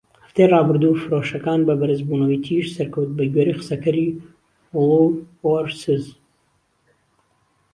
هەفتەی 0.23 0.51
ڕابردوو 0.53 0.99
فرۆشەکان 1.03 1.59
بە 1.67 1.73
"بەرز 1.79 1.99
بوونەوەی 2.07 2.43
تیژ" 2.45 2.65
سەرکەوت، 2.77 3.09
بە 3.17 3.23
گوێرەی 3.33 3.57
قسەکەری 3.59 4.07
ووڵوۆرسز. 4.75 6.05